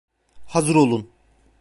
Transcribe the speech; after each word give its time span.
Hazır 0.45 0.75
olun! 0.75 1.09